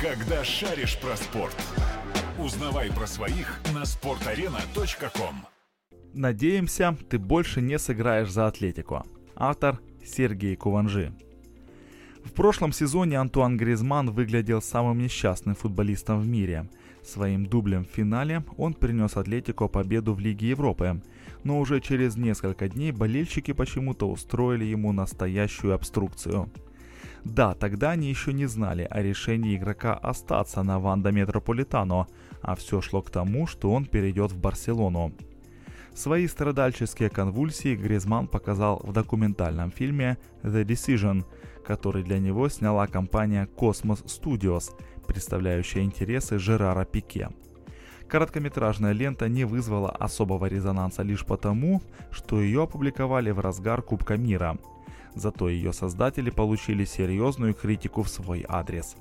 Когда 0.00 0.44
шаришь 0.44 0.98
про 0.98 1.16
спорт. 1.16 1.56
Узнавай 2.38 2.92
про 2.92 3.06
своих 3.06 3.58
на 3.72 3.84
sportarena.com. 3.84 5.36
Надеемся, 6.12 6.94
ты 7.08 7.18
больше 7.18 7.62
не 7.62 7.78
сыграешь 7.78 8.30
за 8.30 8.46
Атлетику. 8.46 9.06
Автор 9.34 9.80
Сергей 10.04 10.54
Куванжи. 10.54 11.14
В 12.22 12.32
прошлом 12.32 12.72
сезоне 12.72 13.18
Антуан 13.18 13.56
Гризман 13.56 14.10
выглядел 14.10 14.60
самым 14.60 14.98
несчастным 14.98 15.54
футболистом 15.54 16.20
в 16.20 16.26
мире. 16.26 16.68
Своим 17.02 17.46
дублем 17.46 17.86
в 17.86 17.88
финале 17.88 18.44
он 18.58 18.74
принес 18.74 19.16
Атлетико 19.16 19.66
победу 19.66 20.12
в 20.12 20.20
Лиге 20.20 20.50
Европы, 20.50 21.00
но 21.42 21.58
уже 21.58 21.80
через 21.80 22.16
несколько 22.16 22.68
дней 22.68 22.92
болельщики 22.92 23.52
почему-то 23.52 24.10
устроили 24.10 24.66
ему 24.66 24.92
настоящую 24.92 25.74
обструкцию. 25.74 26.50
Да, 27.26 27.54
тогда 27.54 27.90
они 27.90 28.08
еще 28.08 28.32
не 28.32 28.46
знали 28.46 28.86
о 28.88 29.02
решении 29.02 29.56
игрока 29.56 29.94
остаться 29.94 30.62
на 30.62 30.78
Ванда 30.78 31.10
Метрополитано, 31.10 32.06
а 32.40 32.54
все 32.54 32.80
шло 32.80 33.02
к 33.02 33.10
тому, 33.10 33.48
что 33.48 33.72
он 33.72 33.84
перейдет 33.84 34.30
в 34.30 34.38
Барселону. 34.38 35.12
Свои 35.92 36.28
страдальческие 36.28 37.10
конвульсии 37.10 37.74
Гризман 37.74 38.28
показал 38.28 38.80
в 38.84 38.92
документальном 38.92 39.72
фильме 39.72 40.18
The 40.44 40.64
Decision, 40.64 41.24
который 41.66 42.04
для 42.04 42.20
него 42.20 42.48
сняла 42.48 42.86
компания 42.86 43.48
Cosmos 43.56 44.04
Studios, 44.04 44.70
представляющая 45.08 45.82
интересы 45.82 46.38
Жерара 46.38 46.84
Пике. 46.84 47.30
Короткометражная 48.06 48.92
лента 48.92 49.28
не 49.28 49.44
вызвала 49.44 49.90
особого 49.90 50.46
резонанса 50.46 51.02
лишь 51.02 51.26
потому, 51.26 51.82
что 52.12 52.40
ее 52.40 52.62
опубликовали 52.62 53.32
в 53.32 53.40
разгар 53.40 53.82
Кубка 53.82 54.16
мира. 54.16 54.56
Зато 55.16 55.48
ее 55.48 55.72
создатели 55.72 56.30
получили 56.30 56.84
серьезную 56.84 57.54
критику 57.54 58.02
в 58.02 58.08
свой 58.08 58.44
адрес. 58.46 58.96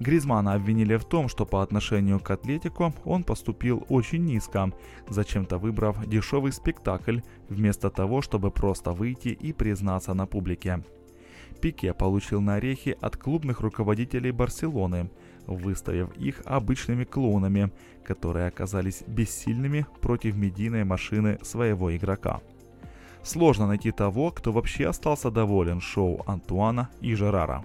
Гризмана 0.00 0.54
обвинили 0.54 0.96
в 0.96 1.04
том, 1.04 1.28
что 1.28 1.44
по 1.44 1.62
отношению 1.62 2.18
к 2.18 2.30
Атлетику 2.30 2.94
он 3.04 3.24
поступил 3.24 3.84
очень 3.88 4.24
низко, 4.24 4.72
зачем-то 5.08 5.58
выбрав 5.58 6.06
дешевый 6.06 6.52
спектакль, 6.52 7.20
вместо 7.48 7.90
того, 7.90 8.22
чтобы 8.22 8.50
просто 8.50 8.92
выйти 8.92 9.28
и 9.28 9.52
признаться 9.52 10.14
на 10.14 10.26
публике. 10.26 10.82
Пике 11.60 11.92
получил 11.92 12.40
на 12.40 12.54
орехи 12.54 12.96
от 13.00 13.16
клубных 13.16 13.60
руководителей 13.60 14.30
Барселоны, 14.30 15.10
выставив 15.46 16.16
их 16.16 16.42
обычными 16.44 17.04
клоунами, 17.04 17.72
которые 18.04 18.46
оказались 18.46 19.02
бессильными 19.06 19.86
против 20.00 20.36
медийной 20.36 20.84
машины 20.84 21.38
своего 21.42 21.94
игрока. 21.94 22.40
Сложно 23.22 23.66
найти 23.66 23.90
того, 23.90 24.30
кто 24.30 24.52
вообще 24.52 24.88
остался 24.88 25.30
доволен 25.30 25.80
шоу 25.80 26.22
Антуана 26.26 26.88
и 27.00 27.14
Жерара. 27.14 27.64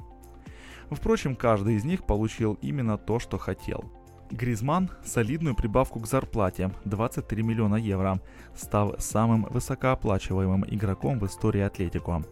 Впрочем, 0.89 1.35
каждый 1.35 1.75
из 1.75 1.85
них 1.85 2.05
получил 2.05 2.57
именно 2.61 2.97
то, 2.97 3.19
что 3.19 3.37
хотел. 3.37 3.85
Гризман– 4.31 4.89
солидную 5.05 5.55
прибавку 5.55 5.99
к 5.99 6.07
зарплате– 6.07 6.71
23 6.85 7.43
миллиона 7.43 7.75
евро, 7.75 8.19
став 8.55 8.95
самым 8.99 9.43
высокооплачиваемым 9.49 10.65
игроком 10.67 11.19
в 11.19 11.25
истории 11.25 11.61
Атлетико. 11.61 12.23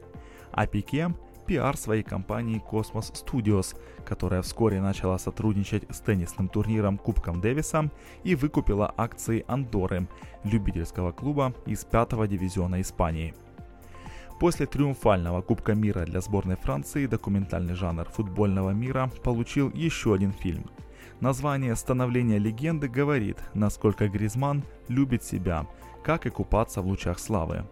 А 0.52 0.66
Пике 0.66 1.14
пиар 1.46 1.78
своей 1.78 2.04
компании 2.04 2.62
Cosmos 2.72 3.12
Studios, 3.14 3.76
которая 4.06 4.42
вскоре 4.42 4.82
начала 4.82 5.18
сотрудничать 5.18 5.84
с 5.90 6.00
теннисным 6.00 6.48
турниром 6.48 6.98
Кубком 6.98 7.42
Дэвиса 7.42 7.90
и 8.24 8.36
выкупила 8.36 8.94
акции 8.98 9.44
Андоры, 9.48 10.08
любительского 10.44 11.12
клуба 11.12 11.54
из 11.66 11.84
пятого 11.86 12.28
дивизиона 12.28 12.82
Испании. 12.82 13.34
После 14.40 14.66
триумфального 14.66 15.42
Кубка 15.42 15.76
мира 15.76 16.04
для 16.04 16.20
сборной 16.20 16.56
Франции 16.56 17.06
документальный 17.06 17.76
жанр 17.76 18.06
футбольного 18.06 18.72
мира 18.72 19.12
получил 19.24 19.70
еще 19.72 20.16
один 20.16 20.32
фильм. 20.32 20.66
Название 21.20 21.76
«Становление 21.76 22.40
легенды» 22.40 22.88
говорит, 22.88 23.38
насколько 23.54 24.08
Гризман 24.08 24.64
любит 24.88 25.24
себя, 25.24 25.68
как 26.04 26.26
и 26.26 26.32
купаться 26.32 26.82
в 26.82 26.88
лучах 26.88 27.20
славы. 27.20 27.68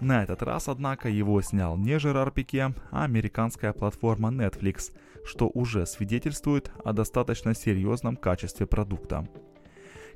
На 0.00 0.22
этот 0.22 0.42
раз, 0.42 0.68
однако, 0.68 1.08
его 1.08 1.42
снял 1.42 1.76
не 1.76 1.98
Жерар 1.98 2.30
Пике, 2.30 2.72
а 2.92 3.04
американская 3.04 3.72
платформа 3.72 4.28
Netflix, 4.28 4.92
что 5.24 5.50
уже 5.52 5.86
свидетельствует 5.86 6.70
о 6.84 6.92
достаточно 6.92 7.52
серьезном 7.52 8.16
качестве 8.16 8.66
продукта. 8.66 9.26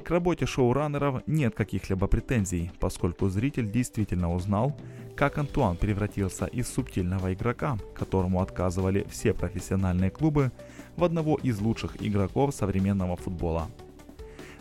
К 0.04 0.10
работе 0.10 0.46
шоураннеров 0.46 1.22
нет 1.26 1.54
каких-либо 1.54 2.06
претензий, 2.06 2.70
поскольку 2.78 3.28
зритель 3.28 3.70
действительно 3.70 4.32
узнал, 4.32 4.76
как 5.16 5.38
Антуан 5.38 5.76
превратился 5.76 6.46
из 6.46 6.68
субтильного 6.68 7.34
игрока, 7.34 7.76
которому 7.94 8.40
отказывали 8.40 9.04
все 9.10 9.34
профессиональные 9.34 10.10
клубы, 10.10 10.52
в 10.96 11.04
одного 11.04 11.36
из 11.36 11.60
лучших 11.60 12.00
игроков 12.00 12.54
современного 12.54 13.16
футбола. 13.16 13.68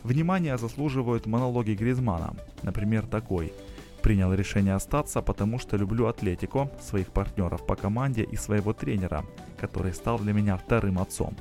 Внимание 0.04 0.58
заслуживают 0.58 1.28
монологи 1.28 1.72
Гризмана, 1.74 2.36
например, 2.64 3.06
такой– 3.06 3.54
Принял 4.02 4.34
решение 4.34 4.74
остаться, 4.74 5.22
потому 5.22 5.60
что 5.60 5.78
люблю 5.78 6.08
Атлетико, 6.08 6.72
своих 6.82 7.08
партнеров 7.08 7.66
по 7.66 7.76
команде 7.76 8.24
и 8.24 8.36
своего 8.36 8.74
тренера, 8.74 9.24
который 9.60 9.94
стал 9.94 10.18
для 10.18 10.34
меня 10.34 10.58
вторым 10.58 10.98
отцом. 10.98 11.36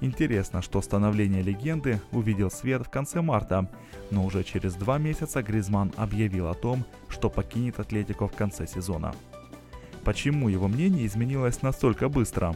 Интересно, 0.00 0.62
что 0.62 0.82
становление 0.82 1.42
легенды 1.42 2.00
увидел 2.12 2.50
свет 2.50 2.86
в 2.86 2.90
конце 2.90 3.22
марта, 3.22 3.70
но 4.10 4.24
уже 4.24 4.44
через 4.44 4.74
два 4.74 4.98
месяца 4.98 5.42
Гризман 5.42 5.92
объявил 5.96 6.48
о 6.48 6.54
том, 6.54 6.84
что 7.08 7.30
покинет 7.30 7.78
Атлетико 7.78 8.28
в 8.28 8.32
конце 8.32 8.66
сезона. 8.66 9.14
Почему 10.04 10.48
его 10.48 10.68
мнение 10.68 11.06
изменилось 11.06 11.62
настолько 11.62 12.08
быстро? 12.08 12.54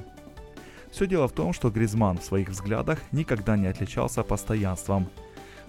Все 0.91 1.07
дело 1.07 1.29
в 1.29 1.33
том, 1.33 1.53
что 1.53 1.71
Гризман 1.71 2.19
в 2.19 2.25
своих 2.25 2.49
взглядах 2.49 2.99
никогда 3.13 3.57
не 3.57 3.67
отличался 3.67 4.23
постоянством– 4.23 5.09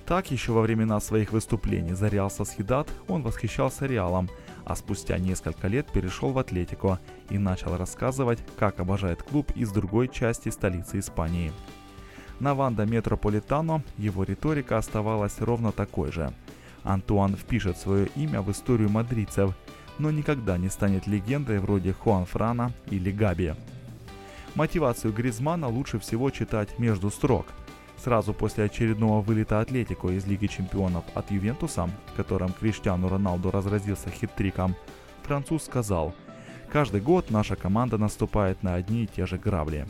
так, 0.06 0.32
еще 0.32 0.52
во 0.52 0.62
времена 0.62 1.00
своих 1.00 1.32
выступлений 1.32 1.94
за 1.94 2.08
Реал 2.08 2.30
Сосхидат 2.30 2.88
он 3.08 3.24
восхищался 3.24 3.86
Реалом, 3.86 4.30
а 4.66 4.76
спустя 4.76 5.18
несколько 5.18 5.68
лет 5.68 5.92
перешел 5.92 6.32
в 6.32 6.38
Атлетико 6.38 7.00
и 7.30 7.38
начал 7.38 7.78
рассказывать, 7.78 8.40
как 8.58 8.80
обожает 8.80 9.24
клуб 9.24 9.52
из 9.56 9.72
другой 9.72 10.08
части 10.08 10.50
столицы 10.50 11.00
Испании. 11.00 11.52
На 12.40 12.54
Ванда 12.54 12.86
Метрополитано 12.86 13.84
его 13.98 14.24
риторика 14.24 14.78
оставалась 14.78 15.40
ровно 15.40 15.72
такой 15.72 16.12
же. 16.12 16.34
Антуан 16.84 17.36
впишет 17.36 17.78
свое 17.78 18.08
имя 18.16 18.42
в 18.42 18.52
историю 18.52 18.90
мадридцев, 18.90 19.54
но 20.00 20.10
никогда 20.10 20.58
не 20.58 20.70
станет 20.70 21.06
легендой 21.06 21.60
вроде 21.60 21.94
Хуан 21.94 22.26
Франа 22.26 22.72
или 22.90 23.12
Габи. 23.12 23.54
Мотивацию 24.56 25.14
Гризмана 25.14 25.68
лучше 25.68 26.00
всего 26.00 26.30
читать 26.30 26.80
между 26.80 27.10
строк– 27.10 27.46
Сразу 28.04 28.34
после 28.34 28.64
очередного 28.64 29.22
вылета 29.22 29.60
Атлетико 29.60 30.10
из 30.10 30.26
Лиги 30.26 30.48
Чемпионов 30.48 31.04
от 31.14 31.30
Ювентуса, 31.30 31.88
в 32.08 32.16
котором 32.16 32.52
Криштиану 32.52 33.10
Роналду 33.10 33.52
разразился 33.52 34.10
хит-триком, 34.10 34.76
француз 35.22 35.66
сказал 35.66 36.16
«Каждый 36.72 37.00
год 37.00 37.30
наша 37.30 37.56
команда 37.56 38.00
наступает 38.00 38.64
на 38.64 38.74
одни 38.74 39.04
и 39.04 39.08
те 39.08 39.28
же 39.28 39.38
грабли». 39.38 39.86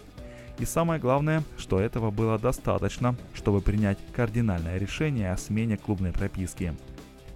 И 0.59 0.65
самое 0.65 0.99
главное, 0.99 1.41
что 1.57 1.79
этого 1.79 2.11
было 2.11 2.37
достаточно, 2.37 3.15
чтобы 3.33 3.61
принять 3.61 3.97
кардинальное 4.13 4.77
решение 4.77 5.31
о 5.31 5.37
смене 5.37 5.77
клубной 5.77 6.11
прописки. 6.11 6.75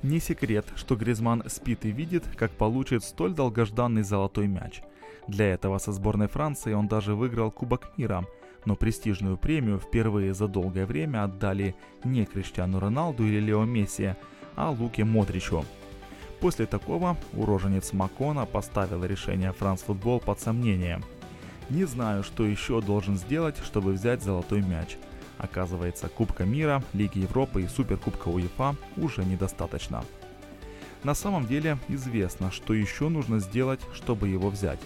Не 0.03 0.19
секрет, 0.19 0.65
что 0.75 0.97
Гризман 0.97 1.43
спит 1.47 1.85
и 1.85 1.91
видит, 1.91 2.25
как 2.35 2.51
получит 2.51 3.05
столь 3.05 3.33
долгожданный 3.33 4.03
золотой 4.03 4.47
мяч. 4.47 4.81
Для 5.29 5.53
этого 5.53 5.77
со 5.77 5.93
сборной 5.93 6.27
Франции 6.27 6.73
он 6.73 6.89
даже 6.89 7.15
выиграл 7.15 7.49
Кубок 7.49 7.97
мира– 7.97 8.25
но 8.65 8.75
престижную 8.75 9.37
премию 9.37 9.79
впервые 9.79 10.33
за 10.33 10.47
долгое 10.47 10.85
время 10.85 11.23
отдали 11.23 11.75
не 12.03 12.25
Криштиану 12.25 12.79
Роналду 12.79 13.23
или 13.23 13.39
Лео 13.39 13.63
Месси, 13.63 14.15
а 14.55 14.71
Луке 14.71 15.03
Модричу. 15.03 15.63
После 16.39 16.65
такого 16.65 17.17
уроженец 17.33 17.93
Макона 17.93 18.45
поставил 18.45 19.05
решение 19.05 19.53
Франс 19.53 19.81
Футбол 19.83 20.19
под 20.19 20.39
сомнение. 20.39 21.01
Не 21.69 21.85
знаю, 21.85 22.23
что 22.23 22.45
еще 22.45 22.81
должен 22.81 23.17
сделать, 23.17 23.57
чтобы 23.57 23.93
взять 23.93 24.21
золотой 24.21 24.61
мяч. 24.61 24.97
Оказывается, 25.37 26.07
Кубка 26.07 26.45
мира, 26.45 26.83
Лиги 26.93 27.19
Европы 27.19 27.63
и 27.63 27.67
Суперкубка 27.67 28.27
УЕФА 28.27 28.75
уже 28.97 29.23
недостаточно. 29.25 30.03
На 31.03 31.13
самом 31.13 31.45
деле 31.45 31.77
известно, 31.87 32.51
что 32.51 32.73
еще 32.73 33.09
нужно 33.09 33.39
сделать, 33.39 33.81
чтобы 33.93 34.27
его 34.27 34.49
взять. 34.49 34.79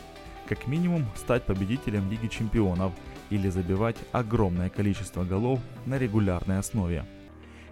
Как 0.47 0.67
минимум 0.67 1.05
стать 1.15 1.43
победителем 1.43 2.09
Лиги 2.09 2.27
Чемпионов– 2.27 2.93
или 3.29 3.49
забивать 3.49 3.97
огромное 4.11 4.69
количество 4.69 5.23
голов 5.23 5.59
на 5.85 5.97
регулярной 5.97 6.59
основе. 6.59 7.05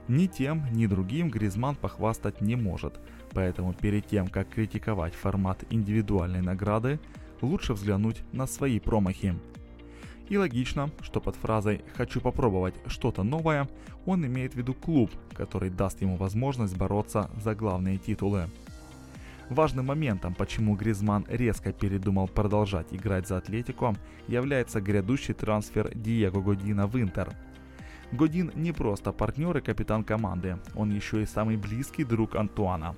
Ни 0.07 0.27
тем, 0.27 0.63
ни 0.71 0.86
другим 0.86 1.30
Гризман 1.30 1.75
похвастать 1.75 2.39
не 2.42 2.56
может, 2.56 3.00
поэтому 3.31 3.74
перед 3.74 4.07
тем, 4.07 4.27
как 4.27 4.50
критиковать 4.50 5.13
формат 5.13 5.63
индивидуальной 5.69 6.42
награды, 6.42 7.00
лучше 7.42 7.74
взглянуть 7.74 8.24
на 8.31 8.48
свои 8.48 8.80
промахи. 8.80 9.36
И 10.30 10.38
логично, 10.38 10.89
что 11.01 11.21
под 11.21 11.36
фразой 11.36 11.81
«хочу 11.95 12.19
попробовать 12.21 12.75
что-то 12.88 13.24
новое» 13.24 13.68
он 14.06 14.25
имеет 14.25 14.53
в 14.53 14.57
виду 14.57 14.74
клуб, 14.74 15.12
который 15.33 15.69
даст 15.69 16.01
ему 16.01 16.15
возможность 16.15 16.77
бороться 16.77 17.30
за 17.42 17.56
главные 17.56 17.98
титулы. 17.98 18.50
Важным 19.49 19.85
моментом, 19.85 20.35
почему 20.35 20.75
Гризман 20.75 21.25
резко 21.29 21.71
передумал 21.71 22.27
продолжать 22.27 22.88
играть 22.91 23.27
за 23.27 23.38
Атлетико, 23.38 23.95
является 24.27 24.81
грядущий 24.81 25.33
трансфер 25.33 25.89
Диего 25.95 26.41
Година 26.41 26.85
в 26.85 26.99
Интер. 26.99 27.29
Годин 28.11 28.51
не 28.55 28.73
просто 28.73 29.11
партнер 29.13 29.57
и 29.57 29.61
капитан 29.61 30.03
команды, 30.03 30.57
он 30.75 30.91
еще 30.91 31.21
и 31.21 31.25
самый 31.25 31.55
близкий 31.55 32.03
друг 32.03 32.35
Антуана. 32.35 32.95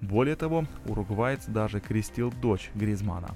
Более 0.00 0.36
того, 0.36 0.64
уругвайец 0.86 1.46
даже 1.46 1.80
крестил 1.80 2.32
дочь 2.42 2.70
Гризмана. 2.74 3.30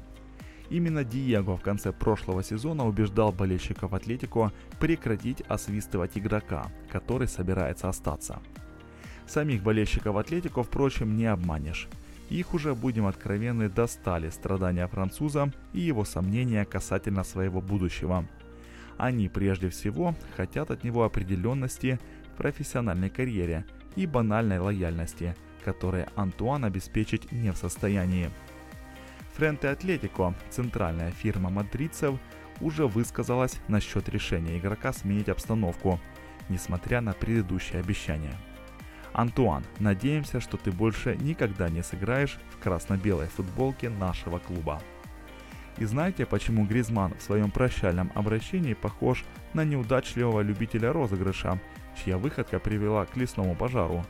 Именно 0.70 1.04
Диего 1.04 1.56
в 1.56 1.62
конце 1.62 1.92
прошлого 1.92 2.42
сезона 2.42 2.86
убеждал 2.86 3.32
болельщиков 3.32 3.92
Атлетико 3.94 4.52
прекратить 4.78 5.42
освистывать 5.48 6.18
игрока, 6.18 6.66
который 6.90 7.26
собирается 7.26 7.88
остаться. 7.88 8.40
Самих 9.26 9.62
болельщиков 9.62 10.16
Атлетико, 10.16 10.62
впрочем, 10.62 11.16
не 11.16 11.26
обманешь. 11.26 11.88
Их 12.28 12.52
уже, 12.52 12.74
будем 12.74 13.06
откровенны, 13.06 13.68
достали 13.68 14.28
страдания 14.30 14.86
француза 14.86 15.50
и 15.72 15.80
его 15.80 16.04
сомнения 16.04 16.64
касательно 16.64 17.24
своего 17.24 17.60
будущего. 17.60 18.26
Они 18.98 19.28
прежде 19.28 19.70
всего 19.70 20.14
хотят 20.36 20.70
от 20.70 20.84
него 20.84 21.04
определенности 21.04 21.98
в 22.32 22.36
профессиональной 22.36 23.10
карьере 23.10 23.64
и 23.96 24.06
банальной 24.06 24.58
лояльности, 24.58 25.36
которые 25.64 26.08
Антуан 26.16 26.64
обеспечить 26.64 27.32
не 27.32 27.50
в 27.52 27.56
состоянии. 27.56 28.30
Френте 29.34 29.68
Атлетико, 29.68 30.34
центральная 30.50 31.12
фирма 31.12 31.48
мадридцев, 31.48 32.18
уже 32.60 32.86
высказалась 32.86 33.56
насчет 33.68 34.08
решения 34.08 34.58
игрока 34.58 34.92
сменить 34.92 35.28
обстановку, 35.28 36.00
несмотря 36.48 37.00
на 37.00 37.12
предыдущие 37.12 37.80
обещания. 37.80 38.34
Антуан, 39.18 39.64
надеемся, 39.80 40.40
что 40.40 40.56
ты 40.56 40.70
больше 40.70 41.16
никогда 41.16 41.68
не 41.68 41.82
сыграешь 41.82 42.38
в 42.50 42.62
красно-белой 42.62 43.26
футболке 43.26 43.90
нашего 43.90 44.38
клуба. 44.38 44.80
И 45.76 45.84
знаете, 45.86 46.24
почему 46.24 46.64
Гризман 46.64 47.14
в 47.18 47.22
своем 47.22 47.50
прощальном 47.50 48.12
обращении 48.14 48.74
похож 48.74 49.24
на 49.54 49.64
неудачливого 49.64 50.42
любителя 50.42 50.92
розыгрыша, 50.92 51.58
чья 51.96 52.16
выходка 52.16 52.60
привела 52.60 53.06
к 53.06 53.16
лесному 53.16 53.56
пожару? 53.56 54.04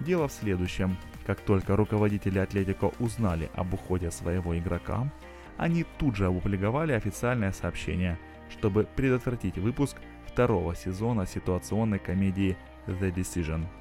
Дело 0.00 0.28
в 0.28 0.32
следующем. 0.32 0.96
Как 1.26 1.40
только 1.40 1.76
руководители 1.76 2.38
Атлетико 2.38 2.92
узнали 3.00 3.50
об 3.54 3.74
уходе 3.74 4.10
своего 4.10 4.56
игрока, 4.56 5.06
они 5.58 5.84
тут 5.98 6.16
же 6.16 6.28
опубликовали 6.28 6.92
официальное 6.92 7.52
сообщение, 7.52 8.18
чтобы 8.48 8.88
предотвратить 8.96 9.58
выпуск 9.58 9.98
второго 10.26 10.74
сезона 10.74 11.26
ситуационной 11.26 11.98
комедии 11.98 12.56
The 12.86 13.14
Decision– 13.14 13.66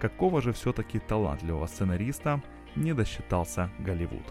какого 0.00 0.40
же 0.40 0.52
все-таки 0.52 0.98
талантливого 0.98 1.66
сценариста 1.66 2.42
не 2.74 2.92
досчитался 2.94 3.70
Голливуд. 3.78 4.24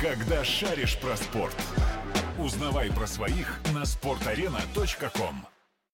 Когда 0.00 0.44
шаришь 0.44 0.98
про 0.98 1.16
спорт, 1.16 1.56
узнавай 2.38 2.90
про 2.90 3.06
своих 3.06 3.60
на 3.74 3.82
sportarena.com 3.82 5.57